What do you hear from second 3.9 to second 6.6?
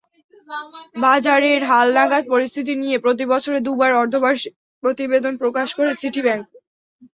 অর্ধবার্ষিক প্রতিবেদন প্রকাশ করে সিটিব্যাংক।